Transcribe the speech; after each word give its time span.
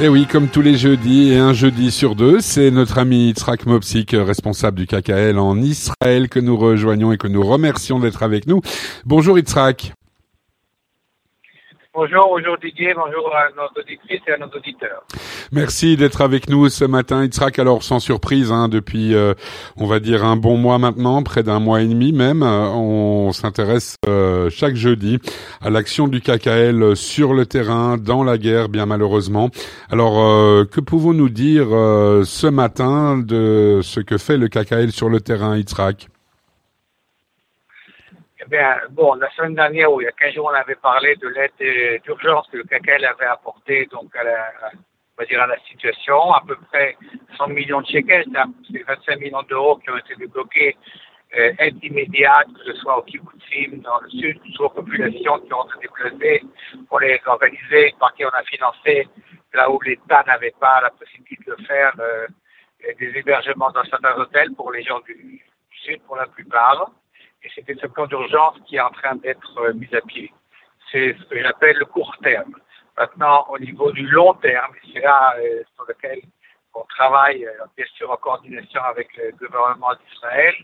Et 0.00 0.04
eh 0.04 0.08
oui, 0.08 0.26
comme 0.30 0.46
tous 0.46 0.62
les 0.62 0.76
jeudis 0.76 1.32
et 1.32 1.38
un 1.38 1.52
jeudi 1.52 1.90
sur 1.90 2.14
deux, 2.14 2.40
c'est 2.40 2.70
notre 2.70 2.98
ami 2.98 3.30
Itzrak 3.30 3.66
Mopsik, 3.66 4.12
responsable 4.12 4.78
du 4.78 4.86
KKL 4.86 5.36
en 5.40 5.60
Israël, 5.60 6.28
que 6.28 6.38
nous 6.38 6.56
rejoignons 6.56 7.10
et 7.10 7.18
que 7.18 7.26
nous 7.26 7.44
remercions 7.44 7.98
d'être 7.98 8.22
avec 8.22 8.46
nous. 8.46 8.60
Bonjour 9.04 9.40
Itzrak. 9.40 9.97
Bonjour, 12.00 12.28
bonjour 12.28 12.56
Didier, 12.62 12.94
bonjour 12.94 13.34
à 13.34 13.48
nos 13.56 13.82
auditrices 13.82 14.20
et 14.28 14.30
à 14.30 14.38
nos 14.38 14.46
auditeurs. 14.46 15.02
Merci 15.50 15.96
d'être 15.96 16.20
avec 16.20 16.48
nous 16.48 16.68
ce 16.68 16.84
matin, 16.84 17.24
Itzrak. 17.24 17.58
Alors 17.58 17.82
sans 17.82 17.98
surprise, 17.98 18.52
hein, 18.52 18.68
depuis 18.68 19.16
euh, 19.16 19.34
on 19.76 19.84
va 19.84 19.98
dire 19.98 20.24
un 20.24 20.36
bon 20.36 20.56
mois 20.56 20.78
maintenant, 20.78 21.24
près 21.24 21.42
d'un 21.42 21.58
mois 21.58 21.82
et 21.82 21.88
demi 21.88 22.12
même, 22.12 22.44
euh, 22.44 22.68
on 22.68 23.32
s'intéresse 23.32 23.96
euh, 24.06 24.48
chaque 24.48 24.76
jeudi 24.76 25.18
à 25.60 25.70
l'action 25.70 26.06
du 26.06 26.20
KKL 26.20 26.94
sur 26.94 27.34
le 27.34 27.46
terrain, 27.46 27.96
dans 27.96 28.22
la 28.22 28.38
guerre, 28.38 28.68
bien 28.68 28.86
malheureusement. 28.86 29.50
Alors 29.90 30.18
que 30.68 30.80
pouvons-nous 30.80 31.30
dire 31.30 31.66
ce 31.66 32.46
matin 32.46 33.18
de 33.18 33.80
ce 33.82 33.98
que 33.98 34.18
fait 34.18 34.36
le 34.36 34.46
KKL 34.46 34.92
sur 34.92 35.08
le 35.08 35.20
terrain, 35.20 35.56
Itzrak 35.56 36.06
bien, 38.48 38.76
bon, 38.90 39.14
la 39.14 39.30
semaine 39.30 39.54
dernière, 39.54 39.92
ou 39.92 40.00
il 40.00 40.04
y 40.04 40.08
a 40.08 40.12
15 40.12 40.34
jours, 40.34 40.50
on 40.52 40.54
avait 40.54 40.74
parlé 40.74 41.14
de 41.16 41.28
l'aide 41.28 42.02
d'urgence 42.02 42.48
que 42.48 42.56
le 42.56 42.64
CACAL 42.64 43.04
avait 43.04 43.26
apporté 43.26 43.86
donc 43.92 44.14
à 44.16 44.24
la, 44.24 44.52
on 45.18 45.22
va 45.22 45.26
dire 45.26 45.46
la 45.46 45.58
situation, 45.60 46.32
à 46.32 46.42
peu 46.46 46.56
près 46.70 46.96
100 47.36 47.48
millions 47.48 47.80
de 47.80 47.86
shekels, 47.86 48.26
c'est 48.70 48.82
25 48.82 49.20
millions 49.20 49.42
d'euros 49.42 49.76
qui 49.76 49.90
ont 49.90 49.96
été 49.96 50.14
débloqués, 50.16 50.76
euh, 51.36 51.52
aide 51.58 51.82
immédiate, 51.82 52.46
que 52.54 52.72
ce 52.72 52.78
soit 52.80 52.98
au 52.98 53.02
kibbutzim 53.02 53.82
dans 53.82 54.00
le 54.00 54.08
sud, 54.08 54.40
aux 54.58 54.68
populations 54.70 55.38
qui 55.40 55.52
ont 55.52 55.64
été 55.64 55.80
déplacées 55.82 56.42
pour 56.88 57.00
les 57.00 57.20
organiser, 57.26 57.94
par 58.00 58.14
qui 58.14 58.24
on 58.24 58.28
a 58.28 58.42
financé 58.44 59.08
là 59.52 59.70
où 59.70 59.80
l'État 59.80 60.24
n'avait 60.26 60.54
pas 60.58 60.80
la 60.80 60.90
possibilité 60.90 61.44
de 61.46 61.56
faire 61.64 61.92
euh, 61.98 62.26
des 62.98 63.12
hébergements 63.18 63.70
dans 63.70 63.84
certains 63.84 64.16
hôtels 64.16 64.54
pour 64.54 64.72
les 64.72 64.82
gens 64.82 65.00
du 65.00 65.42
sud 65.84 66.00
pour 66.02 66.16
la 66.16 66.26
plupart 66.26 66.90
et 67.42 67.48
c'était 67.54 67.74
ce 67.80 67.86
plan 67.86 68.06
d'urgence 68.06 68.56
qui 68.66 68.76
est 68.76 68.80
en 68.80 68.90
train 68.90 69.16
d'être 69.16 69.58
euh, 69.58 69.72
mis 69.74 69.94
à 69.94 70.00
pied. 70.00 70.32
C'est 70.90 71.16
ce 71.18 71.24
que 71.24 71.40
j'appelle 71.40 71.76
le 71.76 71.84
court 71.84 72.16
terme. 72.22 72.54
Maintenant, 72.96 73.46
au 73.48 73.58
niveau 73.58 73.92
du 73.92 74.06
long 74.06 74.34
terme, 74.34 74.74
c'est 74.92 75.00
là 75.00 75.34
euh, 75.38 75.62
sur 75.74 75.84
lequel 75.86 76.20
on 76.74 76.84
travaille, 76.84 77.46
euh, 77.46 77.52
bien 77.76 77.86
sûr, 77.94 78.10
en 78.10 78.16
coordination 78.16 78.82
avec 78.82 79.08
le 79.16 79.32
gouvernement 79.32 79.94
d'Israël, 79.94 80.54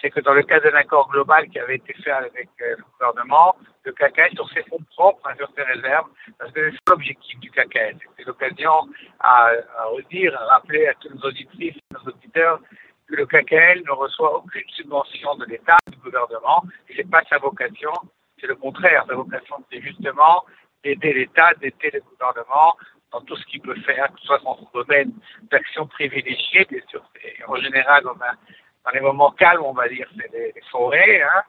c'est 0.00 0.10
que 0.10 0.20
dans 0.20 0.34
le 0.34 0.42
cadre 0.42 0.70
d'un 0.70 0.76
accord 0.76 1.08
global 1.10 1.48
qui 1.48 1.58
avait 1.58 1.76
été 1.76 1.94
fait 1.94 2.10
avec 2.10 2.48
le 2.58 2.76
gouvernement, 2.92 3.56
le 3.84 3.92
CACA 3.92 4.28
sur 4.30 4.48
ses 4.50 4.62
fonds 4.64 4.82
propres, 4.94 5.26
hein, 5.26 5.34
sur 5.36 5.48
ses 5.56 5.62
réserves, 5.62 6.08
parce 6.38 6.52
que 6.52 6.70
c'est 6.70 6.90
l'objectif 6.90 7.38
du 7.40 7.50
CACA. 7.50 7.92
C'est 8.16 8.26
l'occasion 8.26 8.72
à, 9.20 9.52
à 9.78 9.84
redire, 9.86 10.38
à 10.38 10.44
rappeler 10.54 10.86
à 10.86 10.94
tous 10.94 11.08
nos 11.14 11.28
auditrices 11.28 11.76
nos 11.92 12.10
auditeurs 12.10 12.60
que 13.08 13.14
le 13.14 13.26
KKL 13.26 13.82
ne 13.86 13.92
reçoit 13.92 14.36
aucune 14.36 14.68
subvention 14.68 15.36
de 15.36 15.44
l'État, 15.46 15.76
gouvernement. 16.06 16.62
C'est 16.94 17.10
pas 17.10 17.22
sa 17.28 17.38
vocation, 17.38 17.92
c'est 18.40 18.46
le 18.46 18.56
contraire. 18.56 19.04
Sa 19.08 19.14
vocation, 19.14 19.56
c'est 19.70 19.80
justement 19.80 20.44
d'aider 20.82 21.12
l'État, 21.12 21.52
d'aider 21.54 21.90
le 21.92 22.00
gouvernement 22.00 22.76
dans 23.12 23.20
tout 23.22 23.36
ce 23.36 23.44
qu'il 23.46 23.60
peut 23.60 23.80
faire, 23.82 24.12
que 24.12 24.20
ce 24.20 24.26
soit 24.26 24.38
dans 24.40 24.56
son 24.56 24.68
domaine 24.74 25.12
d'action 25.50 25.86
privilégiée, 25.86 26.66
bien 26.68 26.80
sûr. 26.88 27.02
En 27.46 27.56
général, 27.56 28.04
dans 28.04 28.90
les 28.92 29.00
moments 29.00 29.30
calmes, 29.32 29.62
on 29.64 29.72
va 29.72 29.88
dire, 29.88 30.08
c'est 30.16 30.30
les, 30.32 30.54
forêts, 30.70 31.22
hein. 31.22 31.42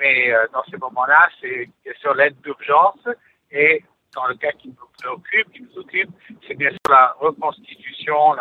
mais 0.00 0.32
euh, 0.32 0.46
dans 0.52 0.64
ces 0.70 0.76
moments-là, 0.78 1.28
c'est 1.40 1.68
bien 1.84 1.92
sûr 2.00 2.14
l'aide 2.14 2.40
d'urgence 2.40 3.06
et 3.50 3.84
dans 4.14 4.26
le 4.26 4.34
cas 4.34 4.52
qui 4.52 4.68
nous 4.68 4.88
préoccupe, 4.98 5.52
qui 5.52 5.62
nous 5.62 5.78
occupe, 5.78 6.10
c'est 6.46 6.54
bien 6.54 6.70
sûr 6.70 6.90
la 6.90 7.14
reconstitution, 7.18 8.36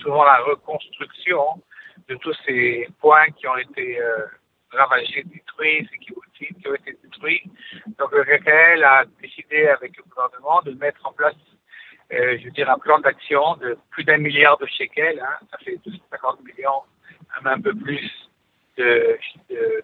souvent 0.00 0.24
la 0.24 0.38
reconstruction 0.38 1.62
de 2.08 2.14
tous 2.16 2.36
ces 2.44 2.88
points 3.00 3.28
qui 3.36 3.48
ont 3.48 3.56
été 3.56 4.00
euh, 4.00 4.26
ravagés, 4.76 5.24
détruits, 5.24 5.88
ces 5.90 5.98
qui, 5.98 6.12
qui 6.54 6.68
ont 6.68 6.74
été 6.74 6.96
détruits. 7.02 7.42
Donc 7.98 8.12
le 8.12 8.24
KKL 8.24 8.84
a 8.84 9.04
décidé 9.20 9.68
avec 9.68 9.96
le 9.96 10.02
gouvernement 10.08 10.60
de 10.62 10.72
mettre 10.72 11.00
en 11.04 11.12
place, 11.12 11.34
euh, 12.12 12.36
je 12.38 12.44
veux 12.44 12.50
dire, 12.50 12.70
un 12.70 12.78
plan 12.78 12.98
d'action 13.00 13.56
de 13.56 13.76
plus 13.90 14.04
d'un 14.04 14.18
milliard 14.18 14.58
de 14.58 14.66
shekels, 14.66 15.20
hein, 15.20 15.46
ça 15.50 15.58
fait 15.58 15.78
250 15.84 16.40
millions, 16.44 16.82
même 17.42 17.54
un 17.54 17.60
peu 17.60 17.74
plus 17.74 18.10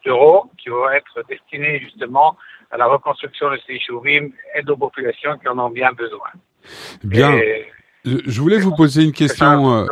d'euros, 0.04 0.50
qui 0.58 0.69
vont 0.69 0.91
être 0.91 1.25
destinés 1.26 1.81
justement 1.81 2.36
à 2.70 2.76
la 2.76 2.86
reconstruction 2.86 3.50
de 3.50 3.58
ces 3.66 3.81
chouvim 3.81 4.28
et 4.54 4.69
aux 4.69 4.76
populations 4.76 5.38
qui 5.38 5.48
en 5.48 5.58
ont 5.58 5.70
bien 5.70 5.92
besoin. 5.92 6.28
Bien. 7.02 7.41
je 8.04 8.41
voulais 8.41 8.58
vous 8.58 8.75
poser 8.75 9.02
une 9.02 9.12
question. 9.12 9.86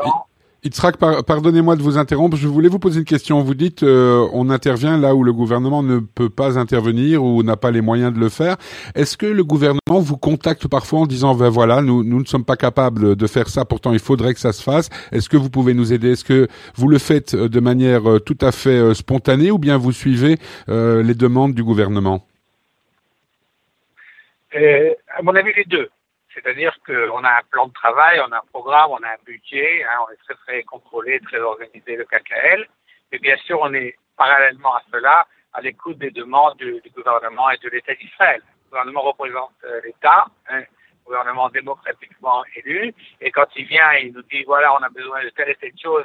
Itzrak, 0.63 0.99
pardonnez-moi 0.99 1.75
de 1.77 1.83
vous 1.83 1.97
interrompre. 1.97 2.37
Je 2.37 2.47
voulais 2.47 2.69
vous 2.69 2.79
poser 2.79 2.99
une 2.99 3.07
question. 3.07 3.41
Vous 3.41 3.55
dites 3.55 3.83
euh, 3.83 4.29
on 4.35 4.51
intervient 4.51 4.99
là 4.99 5.15
où 5.15 5.25
le 5.25 5.33
gouvernement 5.33 5.83
ne 5.83 6.01
peut 6.01 6.29
pas 6.29 6.59
intervenir 6.59 7.25
ou 7.25 7.43
n'a 7.43 7.57
pas 7.57 7.71
les 7.71 7.81
moyens 7.81 8.13
de 8.13 8.19
le 8.19 8.29
faire. 8.29 8.57
Est-ce 8.95 9.17
que 9.17 9.25
le 9.25 9.43
gouvernement 9.43 10.01
vous 10.01 10.19
contacte 10.19 10.69
parfois 10.69 11.01
en 11.01 11.07
disant 11.07 11.35
ben 11.35 11.49
voilà 11.49 11.81
nous 11.81 12.05
nous 12.05 12.21
ne 12.21 12.27
sommes 12.27 12.45
pas 12.45 12.57
capables 12.57 13.17
de 13.17 13.27
faire 13.27 13.49
ça. 13.49 13.65
Pourtant 13.65 13.95
il 13.95 14.01
faudrait 14.01 14.35
que 14.35 14.41
ça 14.41 14.53
se 14.53 14.63
fasse. 14.63 14.91
Est-ce 15.13 15.31
que 15.31 15.39
vous 15.39 15.49
pouvez 15.49 15.73
nous 15.73 15.95
aider? 15.95 16.13
Est-ce 16.13 16.25
que 16.25 16.47
vous 16.75 16.89
le 16.89 16.99
faites 16.99 17.33
euh, 17.33 17.49
de 17.49 17.61
manière 17.61 18.11
euh, 18.11 18.19
tout 18.19 18.39
à 18.43 18.53
fait 18.53 18.93
spontanée 18.93 19.51
ou 19.51 19.59
bien 19.59 19.79
vous 19.79 19.93
suivez 19.93 20.37
les 20.69 21.15
demandes 21.15 21.55
du 21.55 21.65
gouvernement? 21.65 22.27
À 24.53 25.23
mon 25.23 25.35
avis 25.35 25.53
les 25.57 25.65
deux. 25.65 25.89
C'est-à-dire 26.35 26.77
qu'on 26.87 27.25
a 27.25 27.31
un 27.31 27.43
plan 27.51 27.67
de 27.67 27.73
travail, 27.73 28.21
on 28.21 28.33
a 28.33 28.39
un 28.39 28.49
programme, 28.53 28.91
on 28.91 29.03
a 29.03 29.09
un 29.09 29.23
budget, 29.25 29.85
hein, 29.85 30.05
on 30.07 30.13
est 30.13 30.17
très 30.25 30.35
très 30.35 30.63
contrôlé, 30.63 31.21
très 31.21 31.41
organisé 31.41 31.97
le 31.97 32.05
KKL. 32.05 32.69
Et 33.13 33.19
bien 33.19 33.37
sûr, 33.39 33.59
on 33.61 33.73
est 33.75 33.97
parallèlement 34.17 34.75
à 34.77 34.83
cela 34.93 35.27
à 35.53 35.61
l'écoute 35.61 35.99
des 35.99 36.11
demandes 36.11 36.57
du, 36.59 36.81
gouvernement 36.95 37.51
et 37.51 37.59
de 37.59 37.69
l'État 37.69 37.95
d'Israël. 37.95 38.41
Le 38.67 38.71
gouvernement 38.71 39.03
représente 39.03 39.53
euh, 39.65 39.81
l'État, 39.85 40.27
un 40.49 40.63
gouvernement 41.05 41.49
démocratiquement 41.49 42.45
élu, 42.55 42.95
et 43.21 43.33
quand 43.33 43.47
il 43.57 43.67
vient 43.67 43.93
il 43.95 44.13
nous 44.13 44.23
dit 44.23 44.45
voilà, 44.45 44.73
on 44.75 44.83
a 44.83 44.89
besoin 44.89 45.25
de 45.25 45.31
telle 45.31 45.49
et 45.51 45.57
telle 45.57 45.73
chose 45.83 46.05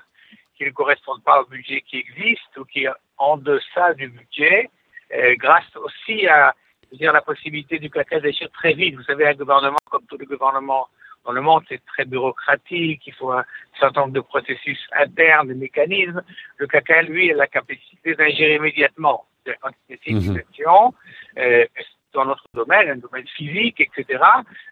qui 0.57 0.65
ne 0.65 0.71
correspondent 0.71 1.23
pas 1.23 1.41
au 1.41 1.45
budget 1.45 1.81
qui 1.81 1.97
existe 1.97 2.57
ou 2.57 2.65
qui 2.65 2.85
est 2.85 2.89
en 3.17 3.37
deçà 3.37 3.93
du 3.93 4.07
budget, 4.07 4.69
euh, 5.13 5.35
grâce 5.37 5.75
aussi 5.75 6.27
à 6.27 6.55
dire, 6.93 7.13
la 7.13 7.21
possibilité 7.21 7.79
du 7.79 7.89
KKL 7.89 8.21
d'agir 8.21 8.49
très 8.51 8.73
vite. 8.73 8.95
Vous 8.95 9.03
savez, 9.03 9.27
un 9.27 9.33
gouvernement, 9.33 9.77
comme 9.89 10.05
tous 10.07 10.17
les 10.17 10.25
gouvernements 10.25 10.87
dans 11.25 11.31
le 11.31 11.41
monde, 11.41 11.63
c'est 11.67 11.83
très 11.85 12.05
bureaucratique, 12.05 13.01
il 13.05 13.13
faut 13.13 13.31
un 13.31 13.43
certain 13.79 14.01
nombre 14.01 14.13
de 14.13 14.19
processus 14.19 14.79
internes, 14.93 15.47
de 15.47 15.53
mécanismes. 15.55 16.21
Le 16.57 16.67
KKL, 16.67 17.07
lui, 17.07 17.31
a 17.31 17.35
la 17.35 17.47
capacité 17.47 18.13
d'agir 18.15 18.55
immédiatement. 18.55 19.25
Quand 19.61 19.69
il 19.89 19.95
y 19.95 19.99
a 20.09 20.11
une 20.11 20.21
situation, 20.21 20.93
euh, 21.37 21.65
dans 22.13 22.25
notre 22.25 22.45
domaine, 22.53 22.89
un 22.89 22.95
domaine 22.97 23.27
physique, 23.27 23.81
etc., 23.81 24.23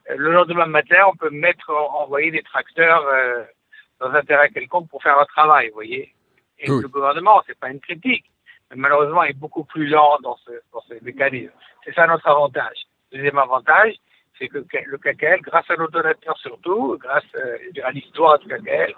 euh, 0.09 0.15
le 0.15 0.31
lendemain 0.31 0.65
matin, 0.65 1.03
on 1.07 1.15
peut 1.15 1.29
mettre, 1.29 1.71
envoyer 1.71 2.31
des 2.31 2.41
tracteurs 2.43 3.05
euh, 3.07 3.43
dans 3.99 4.11
un 4.11 4.21
terrain 4.21 4.47
quelconque 4.47 4.89
pour 4.89 5.01
faire 5.01 5.19
un 5.19 5.25
travail, 5.25 5.69
vous 5.69 5.75
voyez. 5.75 6.13
Et 6.59 6.67
le 6.67 6.87
gouvernement, 6.87 7.41
c'est 7.45 7.59
pas 7.59 7.69
une 7.69 7.79
critique, 7.79 8.25
malheureusement, 8.75 9.23
est 9.23 9.37
beaucoup 9.37 9.63
plus 9.63 9.87
lent 9.87 10.17
dans 10.21 10.37
ce, 10.45 10.51
dans 10.71 10.81
ce 10.81 11.03
mécanisme. 11.03 11.53
C'est 11.83 11.93
ça 11.93 12.07
notre 12.07 12.27
avantage. 12.27 12.77
Deuxième 13.11 13.37
avantage, 13.37 13.95
c'est 14.37 14.47
que 14.47 14.57
le 14.57 14.97
KKL, 14.97 15.41
grâce 15.41 15.69
à 15.69 15.75
nos 15.75 15.87
donateurs 15.87 16.37
surtout, 16.37 16.97
grâce 16.99 17.23
euh, 17.35 17.57
à 17.83 17.91
l'histoire 17.91 18.39
du 18.39 18.47
KKL, 18.47 18.93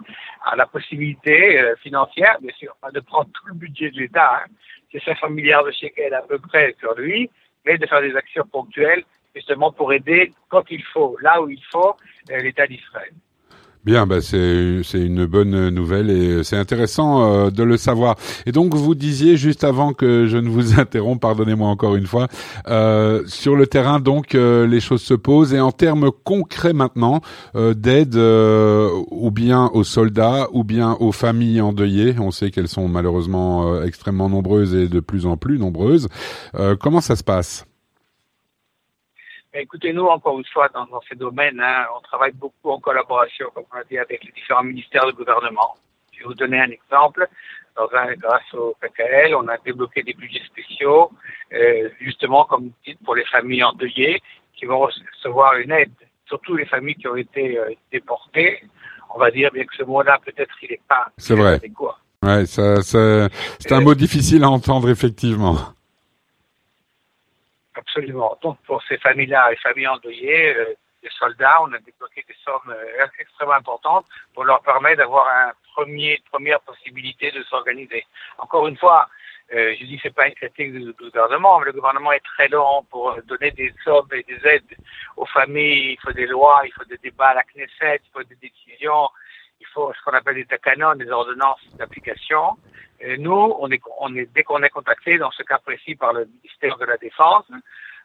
a 0.45 0.55
la 0.55 0.65
possibilité 0.65 1.59
euh, 1.59 1.75
financière, 1.77 2.37
bien 2.41 2.53
sûr, 2.53 2.75
pas 2.81 2.91
de 2.91 2.99
prendre 3.01 3.29
tout 3.33 3.47
le 3.47 3.53
budget 3.53 3.91
de 3.91 3.99
l'État, 3.99 4.41
hein, 4.43 4.47
c'est 4.91 5.03
500 5.03 5.29
milliards 5.29 5.65
de 5.65 5.71
shekels 5.71 6.13
à 6.13 6.21
peu 6.21 6.39
près 6.39 6.75
sur 6.79 6.95
lui, 6.95 7.29
mais 7.65 7.77
de 7.77 7.85
faire 7.85 8.01
des 8.01 8.15
actions 8.15 8.45
ponctuelles, 8.45 9.03
justement 9.35 9.71
pour 9.71 9.91
aider 9.91 10.31
quand 10.49 10.63
il 10.69 10.83
faut, 10.83 11.17
là 11.21 11.41
où 11.41 11.49
il 11.49 11.63
faut, 11.71 11.95
euh, 12.31 12.37
l'État 12.37 12.67
d'Israël. 12.67 13.11
Bien, 13.85 14.07
bah 14.07 14.19
c'est 14.19 14.81
une 14.95 15.27
bonne 15.27 15.69
nouvelle 15.69 16.09
et 16.09 16.43
c'est 16.43 16.57
intéressant 16.57 17.21
euh, 17.21 17.49
de 17.51 17.61
le 17.61 17.77
savoir. 17.77 18.15
Et 18.47 18.51
donc 18.51 18.73
vous 18.73 18.95
disiez 18.95 19.37
juste 19.37 19.63
avant 19.63 19.93
que 19.93 20.25
je 20.25 20.37
ne 20.37 20.49
vous 20.49 20.79
interromps, 20.79 21.19
pardonnez-moi 21.19 21.69
encore 21.69 21.95
une 21.95 22.07
fois, 22.07 22.27
euh, 22.67 23.21
sur 23.27 23.55
le 23.55 23.67
terrain 23.67 23.99
donc 23.99 24.33
euh, 24.33 24.65
les 24.65 24.79
choses 24.79 25.03
se 25.03 25.13
posent 25.13 25.53
et 25.53 25.59
en 25.59 25.71
termes 25.71 26.09
concrets 26.23 26.73
maintenant 26.73 27.21
d'aide 27.53 28.15
ou 28.15 29.29
bien 29.29 29.69
aux 29.73 29.83
soldats 29.83 30.47
ou 30.51 30.63
bien 30.63 30.97
aux 30.99 31.11
familles 31.11 31.61
endeuillées, 31.61 32.15
on 32.19 32.31
sait 32.31 32.49
qu'elles 32.49 32.67
sont 32.67 32.87
malheureusement 32.87 33.83
extrêmement 33.83 34.29
nombreuses 34.29 34.73
et 34.73 34.87
de 34.87 34.99
plus 34.99 35.27
en 35.27 35.37
plus 35.37 35.59
nombreuses. 35.59 36.07
comment 36.79 37.01
ça 37.01 37.15
se 37.15 37.23
passe? 37.23 37.65
Écoutez, 39.57 39.93
nous, 39.93 40.05
encore 40.05 40.37
une 40.37 40.45
fois, 40.45 40.69
dans, 40.73 40.87
ces 41.07 41.15
domaines, 41.15 41.59
hein, 41.61 41.85
on 41.97 42.01
travaille 42.01 42.33
beaucoup 42.33 42.71
en 42.71 42.79
collaboration, 42.79 43.47
comme 43.53 43.63
on 43.73 43.77
a 43.77 43.83
dit, 43.85 43.97
avec 43.97 44.23
les 44.23 44.31
différents 44.31 44.63
ministères 44.63 45.05
du 45.07 45.13
gouvernement. 45.13 45.75
Je 46.11 46.19
vais 46.19 46.25
vous 46.25 46.33
donner 46.33 46.59
un 46.59 46.69
exemple. 46.69 47.27
Dans 47.75 47.89
un, 47.93 48.13
grâce 48.15 48.53
au 48.53 48.75
PKL, 48.81 49.35
on 49.35 49.47
a 49.47 49.57
débloqué 49.57 50.03
des 50.03 50.13
budgets 50.13 50.43
spéciaux, 50.45 51.11
euh, 51.53 51.89
justement, 51.99 52.45
comme 52.45 52.65
vous 52.65 52.73
dites, 52.85 52.99
pour 53.03 53.15
les 53.15 53.25
familles 53.25 53.63
endeuillées 53.63 54.21
qui 54.55 54.65
vont 54.65 54.79
recevoir 54.79 55.55
une 55.57 55.71
aide 55.71 55.91
surtout 56.27 56.55
les 56.55 56.65
familles 56.65 56.95
qui 56.95 57.07
ont 57.07 57.15
été 57.15 57.59
déportées. 57.91 58.63
On 59.13 59.19
va 59.19 59.31
dire, 59.31 59.49
bien 59.53 59.63
que 59.63 59.75
ce 59.77 59.83
mot-là, 59.83 60.19
peut-être, 60.25 60.53
il 60.63 60.71
n'est 60.71 60.81
pas 60.87 61.07
c'est 61.17 61.35
vrai. 61.35 61.53
adéquat. 61.53 61.97
Ouais, 62.23 62.45
ça, 62.45 62.81
ça 62.81 63.29
c'est 63.59 63.71
un 63.71 63.81
mot 63.81 63.95
difficile 63.95 64.43
à 64.43 64.49
entendre, 64.49 64.89
effectivement. 64.89 65.57
Absolument. 67.75 68.37
Donc, 68.41 68.57
pour 68.65 68.81
ces 68.83 68.97
familles-là, 68.97 69.49
les 69.51 69.57
familles 69.57 69.87
endeuillées, 69.87 70.55
les 71.03 71.09
soldats, 71.19 71.61
on 71.61 71.73
a 71.73 71.79
débloqué 71.79 72.23
des 72.27 72.35
sommes 72.43 72.73
extrêmement 73.19 73.53
importantes 73.53 74.05
pour 74.33 74.45
leur 74.45 74.61
permettre 74.61 74.97
d'avoir 74.97 75.27
un 75.27 75.51
premier, 75.73 76.21
première 76.31 76.61
possibilité 76.61 77.31
de 77.31 77.43
s'organiser. 77.43 78.05
Encore 78.37 78.67
une 78.67 78.77
fois, 78.77 79.07
euh, 79.53 79.75
je 79.79 79.85
dis 79.85 79.99
c'est 80.01 80.13
pas 80.13 80.27
une 80.27 80.33
critique 80.33 80.73
du, 80.73 80.91
gouvernement, 80.93 81.59
mais 81.59 81.67
le 81.67 81.73
gouvernement 81.73 82.11
est 82.11 82.25
très 82.25 82.47
lent 82.47 82.83
pour 82.89 83.15
donner 83.23 83.51
des 83.51 83.71
sommes 83.83 84.07
et 84.11 84.23
des 84.23 84.39
aides 84.47 84.75
aux 85.17 85.25
familles. 85.27 85.93
Il 85.93 85.99
faut 86.01 86.13
des 86.13 86.25
lois, 86.25 86.61
il 86.65 86.71
faut 86.73 86.85
des 86.85 86.97
débats 86.97 87.29
à 87.29 87.33
la 87.35 87.43
Knesset, 87.43 88.01
il 88.03 88.11
faut 88.11 88.23
des 88.23 88.35
décisions, 88.35 89.07
il 89.59 89.67
faut 89.67 89.93
ce 89.93 90.01
qu'on 90.03 90.17
appelle 90.17 90.43
des 90.43 90.57
canons, 90.57 90.95
des 90.95 91.09
ordonnances 91.09 91.61
d'application. 91.77 92.57
Nous, 93.17 93.55
on 93.59 93.69
est, 93.71 93.81
on 93.99 94.15
est, 94.15 94.25
dès 94.33 94.43
qu'on 94.43 94.63
est 94.63 94.69
contacté, 94.69 95.17
dans 95.17 95.31
ce 95.31 95.43
cas 95.43 95.57
précis, 95.59 95.95
par 95.95 96.13
le 96.13 96.25
ministère 96.25 96.77
de 96.77 96.85
la 96.85 96.97
Défense, 96.97 97.45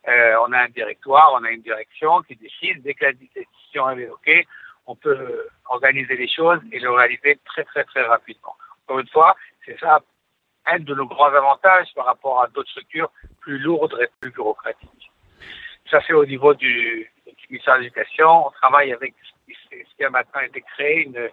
euh, 0.09 0.37
on 0.47 0.53
a 0.53 0.59
un 0.59 0.69
directoire, 0.69 1.33
on 1.35 1.45
a 1.45 1.51
une 1.51 1.63
direction 1.63 2.23
qui 2.23 2.37
décide. 2.37 2.83
Dès 2.83 2.95
que 2.95 3.05
la 3.05 3.13
décision 3.13 3.91
est 3.91 4.03
évoquée, 4.03 4.47
on 4.87 4.97
peut 4.97 5.47
organiser 5.67 6.17
les 6.17 6.29
choses 6.29 6.61
et 6.73 6.81
le 6.81 6.91
réaliser 6.91 7.39
très, 7.45 7.65
très, 7.65 7.85
très 7.85 8.03
rapidement. 8.03 8.57
Encore 8.85 9.01
une 9.01 9.09
fois, 9.09 9.37
c'est 9.65 9.79
ça 9.79 10.01
un 10.67 10.79
de 10.79 10.95
nos 10.95 11.07
grands 11.07 11.33
avantages 11.33 11.89
par 11.95 12.07
rapport 12.07 12.43
à 12.43 12.49
d'autres 12.49 12.71
structures 12.71 13.11
plus 13.41 13.59
lourdes 13.59 13.97
et 14.01 14.09
plus 14.21 14.31
bureaucratiques. 14.31 15.11
Ça, 15.91 16.01
c'est 16.07 16.13
au 16.13 16.27
niveau 16.27 16.55
du, 16.55 17.11
ministère 17.49 17.77
de 17.77 17.81
l'Éducation. 17.81 18.47
On 18.47 18.51
travaille 18.51 18.93
avec 18.93 19.15
ce 19.49 19.97
qui 19.97 20.05
a 20.05 20.11
maintenant 20.11 20.41
été 20.41 20.61
créé, 20.61 21.05
une, 21.05 21.31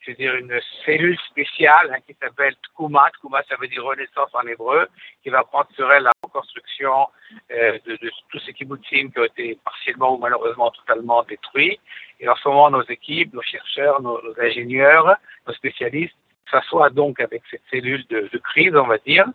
je 0.00 0.10
veux 0.10 0.16
dire, 0.16 0.34
une 0.36 0.58
cellule 0.84 1.18
spéciale 1.30 1.92
hein, 1.92 2.00
qui 2.06 2.14
s'appelle 2.20 2.54
Tkuma. 2.62 3.10
Tkuma, 3.14 3.42
ça 3.48 3.56
veut 3.60 3.68
dire 3.68 3.84
renaissance 3.84 4.30
en 4.32 4.46
hébreu, 4.46 4.88
qui 5.22 5.30
va 5.30 5.42
prendre 5.44 5.68
sur 5.74 5.90
elle 5.92 6.04
la 6.04 6.12
reconstruction 6.22 7.08
euh, 7.50 7.78
de, 7.84 7.96
de, 7.96 8.10
tous 8.30 8.38
ces 8.40 8.52
kibbutzim 8.52 9.10
qui 9.10 9.18
ont 9.18 9.24
été 9.24 9.58
partiellement 9.64 10.14
ou 10.14 10.18
malheureusement 10.18 10.70
totalement 10.70 11.22
détruits. 11.24 11.78
Et 12.20 12.28
en 12.28 12.36
ce 12.36 12.48
moment, 12.48 12.70
nos 12.70 12.84
équipes, 12.84 13.34
nos 13.34 13.42
chercheurs, 13.42 14.00
nos 14.00 14.20
ingénieurs, 14.40 15.16
nos 15.46 15.54
spécialistes 15.54 16.16
s'assoit 16.50 16.90
donc 16.90 17.20
avec 17.20 17.42
cette 17.50 17.62
cellule 17.70 18.04
de, 18.08 18.28
de, 18.32 18.38
crise, 18.38 18.74
on 18.74 18.86
va 18.86 18.98
dire, 18.98 19.26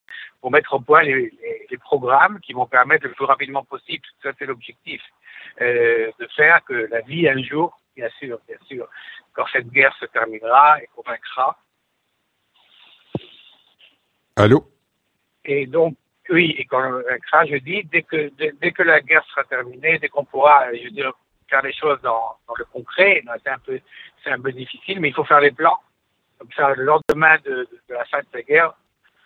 pour 0.41 0.51
mettre 0.51 0.73
au 0.73 0.79
point 0.79 1.03
les, 1.03 1.31
les, 1.41 1.67
les, 1.69 1.77
programmes 1.77 2.39
qui 2.39 2.53
vont 2.53 2.65
permettre 2.65 3.07
le 3.07 3.13
plus 3.13 3.25
rapidement 3.25 3.63
possible, 3.63 4.03
ça 4.21 4.31
c'est 4.37 4.45
l'objectif, 4.45 5.01
euh, 5.61 6.11
de 6.19 6.27
faire 6.35 6.63
que 6.65 6.87
la 6.91 7.01
vie 7.01 7.27
un 7.27 7.41
jour, 7.41 7.79
bien 7.95 8.09
sûr, 8.19 8.39
bien 8.47 8.57
sûr, 8.67 8.87
quand 9.33 9.45
cette 9.51 9.69
guerre 9.69 9.95
se 9.99 10.05
terminera 10.05 10.81
et 10.81 10.87
qu'on 10.95 11.03
vaincra. 11.03 11.57
Allô? 14.35 14.65
Et 15.45 15.67
donc, 15.67 15.95
oui, 16.29 16.55
et 16.57 16.65
quand 16.65 16.81
on 16.81 17.01
vaincra, 17.01 17.45
je 17.45 17.57
dis, 17.57 17.83
dès 17.83 18.01
que, 18.01 18.29
dès, 18.37 18.53
dès, 18.59 18.71
que 18.71 18.83
la 18.83 19.01
guerre 19.01 19.25
sera 19.25 19.43
terminée, 19.43 19.99
dès 19.99 20.09
qu'on 20.09 20.25
pourra, 20.25 20.73
je 20.73 20.83
veux 20.85 20.91
dire, 20.91 21.11
faire 21.49 21.61
les 21.61 21.73
choses 21.73 22.01
dans, 22.01 22.37
dans 22.47 22.55
le 22.57 22.65
concret, 22.65 23.21
c'est 23.43 23.49
un 23.49 23.59
peu, 23.59 23.79
c'est 24.23 24.31
un 24.31 24.39
peu 24.39 24.51
difficile, 24.51 24.99
mais 24.99 25.09
il 25.09 25.13
faut 25.13 25.25
faire 25.25 25.41
les 25.41 25.51
plans 25.51 25.79
comme 26.37 26.49
ça, 26.55 26.73
le 26.75 26.83
lendemain 26.83 27.37
de, 27.45 27.67
la 27.89 28.05
fin 28.05 28.19
de 28.19 28.27
la 28.33 28.41
guerre, 28.41 28.73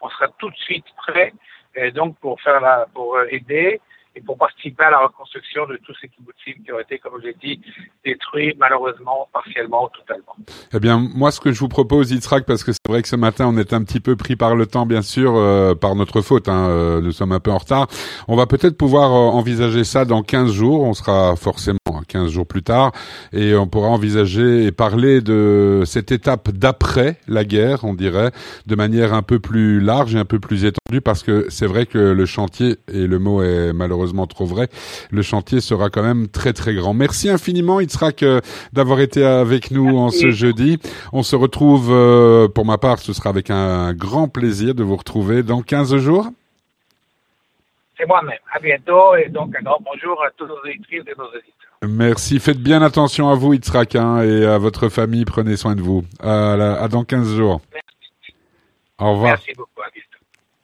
on 0.01 0.09
sera 0.09 0.27
tout 0.37 0.49
de 0.49 0.57
suite 0.57 0.85
prêt, 0.97 1.33
et 1.75 1.91
donc 1.91 2.17
pour 2.19 2.39
faire 2.41 2.85
pour 2.93 3.19
aider 3.29 3.79
et 4.17 4.21
pour 4.21 4.37
participer 4.37 4.83
à 4.83 4.91
la 4.91 4.99
reconstruction 4.99 5.67
de 5.67 5.77
tous 5.77 5.93
ces 6.01 6.07
kibbutzim 6.07 6.63
qui 6.63 6.71
ont 6.71 6.79
été, 6.79 6.97
comme 6.97 7.13
je 7.21 7.27
l'ai 7.27 7.35
dit, 7.35 7.61
détruits 8.03 8.55
malheureusement, 8.57 9.29
partiellement 9.31 9.85
ou 9.85 9.89
totalement. 9.89 10.35
Eh 10.73 10.79
bien, 10.79 10.97
moi, 10.97 11.31
ce 11.31 11.39
que 11.39 11.51
je 11.51 11.59
vous 11.59 11.67
propose, 11.67 12.11
Yitzhak, 12.11 12.45
parce 12.45 12.63
que 12.63 12.71
c'est 12.71 12.87
vrai 12.89 13.01
que 13.01 13.07
ce 13.07 13.15
matin, 13.15 13.45
on 13.47 13.57
est 13.57 13.73
un 13.73 13.83
petit 13.83 13.99
peu 13.99 14.15
pris 14.15 14.35
par 14.35 14.55
le 14.55 14.65
temps, 14.65 14.85
bien 14.85 15.03
sûr, 15.03 15.35
euh, 15.35 15.75
par 15.75 15.95
notre 15.95 16.21
faute, 16.21 16.49
hein, 16.49 16.67
euh, 16.69 17.01
nous 17.01 17.11
sommes 17.11 17.31
un 17.31 17.39
peu 17.39 17.51
en 17.51 17.59
retard. 17.59 17.87
On 18.27 18.35
va 18.35 18.47
peut-être 18.47 18.77
pouvoir 18.77 19.11
euh, 19.11 19.37
envisager 19.37 19.83
ça 19.83 20.03
dans 20.03 20.23
15 20.23 20.51
jours, 20.51 20.83
on 20.83 20.93
sera 20.93 21.35
forcément 21.35 21.76
15 22.17 22.31
jours 22.31 22.47
plus 22.47 22.63
tard, 22.63 22.91
et 23.31 23.55
on 23.55 23.67
pourra 23.67 23.89
envisager 23.89 24.65
et 24.65 24.71
parler 24.71 25.21
de 25.21 25.83
cette 25.85 26.11
étape 26.11 26.49
d'après 26.49 27.17
la 27.27 27.45
guerre, 27.45 27.83
on 27.83 27.93
dirait, 27.93 28.31
de 28.65 28.75
manière 28.75 29.13
un 29.13 29.21
peu 29.21 29.39
plus 29.39 29.79
large 29.79 30.15
et 30.15 30.17
un 30.17 30.25
peu 30.25 30.39
plus 30.39 30.65
étendue, 30.65 31.01
parce 31.01 31.21
que 31.21 31.45
c'est 31.49 31.67
vrai 31.67 31.85
que 31.85 31.99
le 31.99 32.25
chantier, 32.25 32.77
et 32.91 33.05
le 33.05 33.19
mot 33.19 33.43
est 33.43 33.71
malheureusement 33.73 34.25
trop 34.25 34.45
vrai. 34.45 34.67
Le 35.11 35.21
chantier 35.21 35.61
sera 35.61 35.89
quand 35.89 36.03
même 36.03 36.27
très 36.27 36.53
très 36.53 36.73
grand. 36.73 36.93
Merci 36.93 37.29
infiniment 37.29 37.79
Itzrak 37.79 38.23
euh, 38.23 38.41
d'avoir 38.73 38.99
été 38.99 39.23
avec 39.23 39.69
nous 39.69 39.97
en 39.97 40.09
ce 40.09 40.31
jeudi. 40.31 40.79
On 41.13 41.21
se 41.21 41.35
retrouve, 41.35 41.89
euh, 41.91 42.47
pour 42.47 42.65
ma 42.65 42.77
part, 42.77 42.97
ce 42.99 43.13
sera 43.13 43.29
avec 43.29 43.51
un 43.51 43.93
grand 43.93 44.27
plaisir 44.27 44.73
de 44.73 44.83
vous 44.83 44.95
retrouver 44.95 45.43
dans 45.43 45.61
15 45.61 45.97
jours. 45.97 46.31
C'est 47.97 48.05
moi-même. 48.05 48.37
À 48.51 48.59
bientôt 48.59 49.15
et 49.15 49.29
donc 49.29 49.55
un 49.59 49.63
grand 49.63 49.79
bonjour 49.81 50.23
à 50.23 50.29
tous 50.37 50.45
nos 50.45 50.63
éditeurs 50.65 51.03
et 51.07 51.17
nos 51.17 51.25
auditeurs. 51.25 51.56
Merci. 51.85 52.39
Faites 52.39 52.59
bien 52.59 52.81
attention 52.81 53.29
à 53.29 53.35
vous, 53.35 53.53
Itzrak, 53.53 53.95
hein, 53.95 54.21
et 54.23 54.45
à 54.45 54.57
votre 54.57 54.89
famille. 54.89 55.25
Prenez 55.25 55.57
soin 55.57 55.75
de 55.75 55.81
vous. 55.81 56.03
À, 56.19 56.87
dans 56.89 57.03
15 57.03 57.35
jours. 57.35 57.61
Au 58.99 59.13
revoir. 59.13 59.37